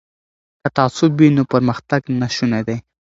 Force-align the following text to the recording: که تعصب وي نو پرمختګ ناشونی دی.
که 0.61 0.67
تعصب 0.77 1.11
وي 1.19 1.29
نو 1.35 1.43
پرمختګ 1.51 2.01
ناشونی 2.19 2.61
دی. 2.67 2.77